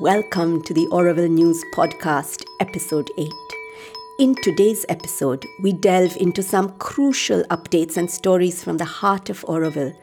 [0.00, 3.32] Welcome to the Auroville News Podcast, Episode 8.
[4.20, 9.44] In today's episode, we delve into some crucial updates and stories from the heart of
[9.46, 9.96] Auroville,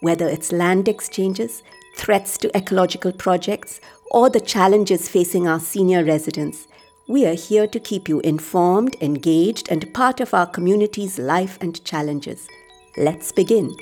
[0.00, 1.62] whether it's land exchanges,
[1.96, 3.78] threats to ecological projects,
[4.10, 6.66] or the challenges facing our senior residents.
[7.06, 11.84] We are here to keep you informed, engaged, and part of our community's life and
[11.84, 12.48] challenges.
[12.96, 13.76] Let's begin.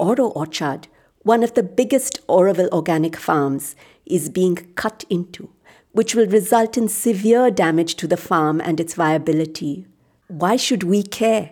[0.00, 0.88] Auro Orchard
[1.26, 3.74] one of the biggest Auroville organic farms
[4.04, 5.48] is being cut into,
[5.90, 9.86] which will result in severe damage to the farm and its viability.
[10.28, 11.50] Why should we care?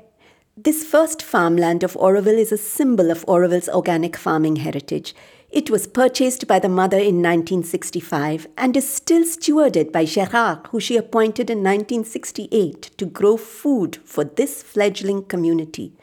[0.56, 5.12] This first farmland of Auroville is a symbol of Auroville's organic farming heritage.
[5.50, 10.78] It was purchased by the mother in 1965 and is still stewarded by Gérard, who
[10.78, 15.94] she appointed in 1968 to grow food for this fledgling community.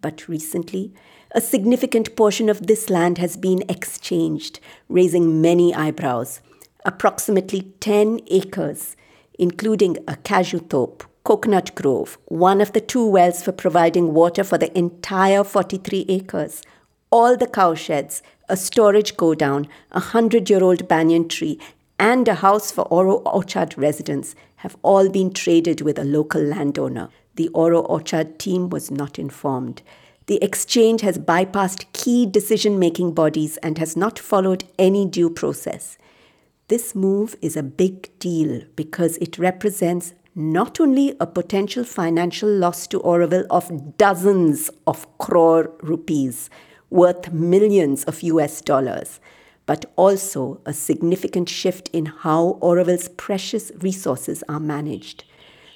[0.00, 0.94] But recently,
[1.34, 6.40] a significant portion of this land has been exchanged, raising many eyebrows.
[6.84, 8.96] Approximately 10 acres,
[9.38, 10.60] including a cashew
[11.24, 16.62] coconut grove, one of the two wells for providing water for the entire 43 acres,
[17.10, 21.58] all the cowsheds, a storage godown, a hundred year old banyan tree,
[21.98, 27.08] and a house for Auro Orchard residents have all been traded with a local landowner.
[27.36, 29.82] The Auro Orchard team was not informed.
[30.32, 35.98] The exchange has bypassed key decision making bodies and has not followed any due process.
[36.68, 42.86] This move is a big deal because it represents not only a potential financial loss
[42.86, 46.48] to Auroville of dozens of crore rupees,
[46.88, 49.20] worth millions of US dollars,
[49.66, 55.24] but also a significant shift in how Auroville's precious resources are managed.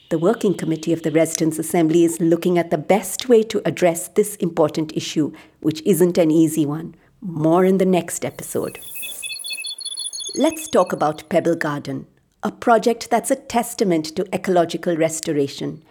[0.09, 4.07] The Working Committee of the Residents' Assembly is looking at the best way to address
[4.07, 6.95] this important issue, which isn't an easy one.
[7.21, 8.79] More in the next episode.
[10.37, 12.07] Let's talk about Pebble Garden,
[12.45, 15.83] a project that's a testament to ecological restoration.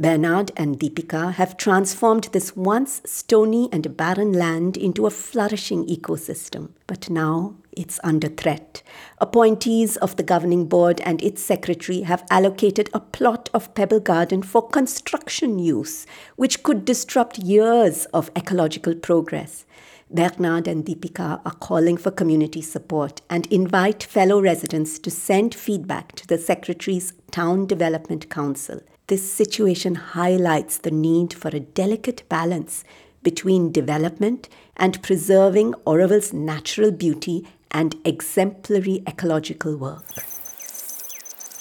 [0.00, 6.68] Bernard and Deepika have transformed this once stony and barren land into a flourishing ecosystem.
[6.86, 8.84] But now it's under threat.
[9.20, 14.40] Appointees of the governing board and its secretary have allocated a plot of Pebble Garden
[14.44, 19.66] for construction use, which could disrupt years of ecological progress.
[20.10, 26.12] Bernard and Deepika are calling for community support and invite fellow residents to send feedback
[26.12, 28.80] to the Secretary's Town Development Council.
[29.08, 32.84] This situation highlights the need for a delicate balance
[33.22, 40.04] between development and preserving Auroville's natural beauty and exemplary ecological work.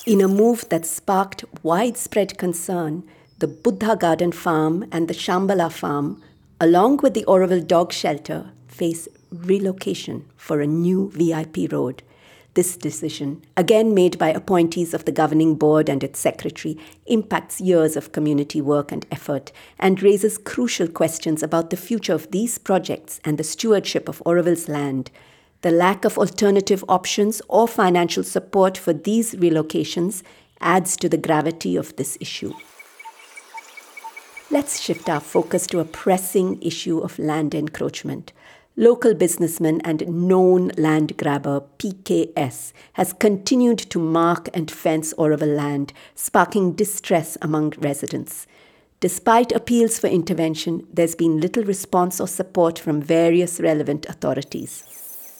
[0.05, 3.03] In a move that sparked widespread concern,
[3.39, 6.21] the Buddha Garden Farm and the Shambhala Farm,
[6.59, 12.03] along with the Auroville Dog Shelter, face relocation for a new VIP road.
[12.57, 16.75] This decision, again made by appointees of the governing board and its secretary,
[17.05, 22.31] impacts years of community work and effort and raises crucial questions about the future of
[22.31, 25.11] these projects and the stewardship of Auroville's land.
[25.61, 30.23] The lack of alternative options or financial support for these relocations
[30.59, 32.55] adds to the gravity of this issue.
[34.49, 38.33] Let's shift our focus to a pressing issue of land encroachment.
[38.79, 45.93] Local businessman and known land grabber PKS has continued to mark and fence Auroville land,
[46.13, 48.45] sparking distress among residents.
[48.99, 54.83] Despite appeals for intervention, there's been little response or support from various relevant authorities.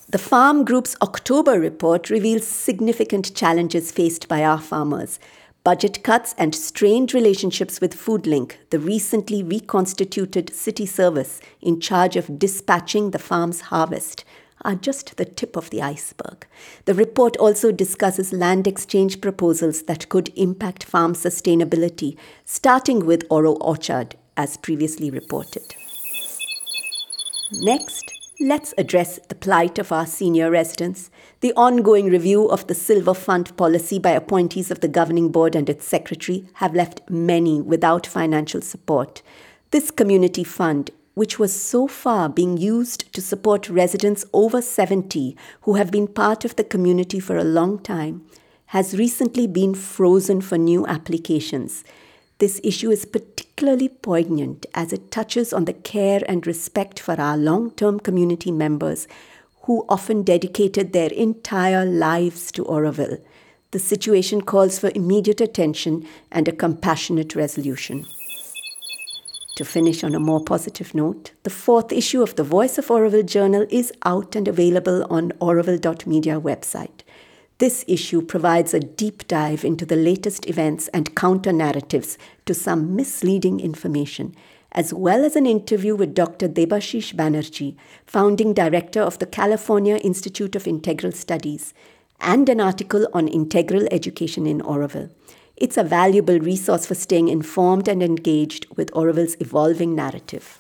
[0.09, 5.19] The Farm Group's October report reveals significant challenges faced by our farmers.
[5.67, 12.39] Budget cuts and strained relationships with Foodlink, the recently reconstituted city service in charge of
[12.39, 14.23] dispatching the farm's harvest,
[14.61, 16.47] are just the tip of the iceberg.
[16.85, 23.55] The report also discusses land exchange proposals that could impact farm sustainability, starting with Auro
[23.55, 25.75] Orchard, as previously reported.
[27.51, 31.09] Next, Let's address the plight of our senior residents.
[31.39, 35.67] The ongoing review of the Silver Fund policy by appointees of the governing board and
[35.67, 39.23] its secretary have left many without financial support.
[39.71, 45.73] This community fund, which was so far being used to support residents over 70 who
[45.73, 48.23] have been part of the community for a long time,
[48.67, 51.83] has recently been frozen for new applications.
[52.37, 53.36] This issue is particularly
[54.01, 59.07] poignant as it touches on the care and respect for our long term community members
[59.63, 63.19] who often dedicated their entire lives to Auroville.
[63.71, 68.05] The situation calls for immediate attention and a compassionate resolution.
[69.57, 73.25] To finish on a more positive note, the fourth issue of the Voice of Auroville
[73.25, 77.01] Journal is out and available on auroville.media website.
[77.59, 82.15] This issue provides a deep dive into the latest events and counter narratives
[82.45, 84.35] to some misleading information,
[84.73, 86.47] as well as an interview with Dr.
[86.47, 87.75] Debashish Banerjee,
[88.05, 91.73] founding director of the California Institute of Integral Studies,
[92.21, 95.09] and an article on integral education in Auroville.
[95.55, 100.59] It's a valuable resource for staying informed and engaged with Auroville's evolving narrative.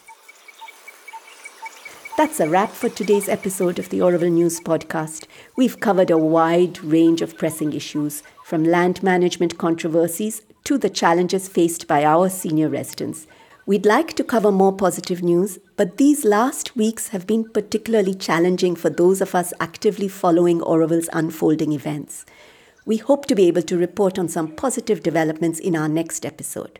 [2.17, 5.27] That's a wrap for today's episode of the Auroville News Podcast.
[5.55, 11.47] We've covered a wide range of pressing issues, from land management controversies to the challenges
[11.47, 13.27] faced by our senior residents.
[13.67, 18.75] We'd like to cover more positive news, but these last weeks have been particularly challenging
[18.75, 22.25] for those of us actively following Auroville's unfolding events.
[22.83, 26.79] We hope to be able to report on some positive developments in our next episode.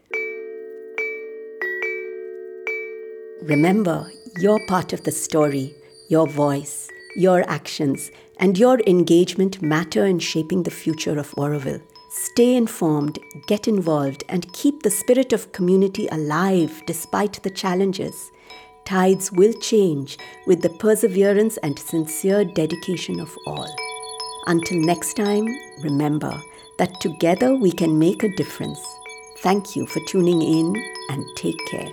[3.44, 5.74] Remember, you're part of the story,
[6.10, 11.82] your voice, your actions, and your engagement matter in shaping the future of Auroville.
[12.10, 18.32] Stay informed, get involved, and keep the spirit of community alive despite the challenges.
[18.86, 23.68] Tides will change with the perseverance and sincere dedication of all.
[24.48, 25.46] Until next time,
[25.84, 26.42] remember
[26.78, 28.80] that together we can make a difference.
[29.40, 30.76] Thank you for tuning in
[31.10, 31.92] and take care.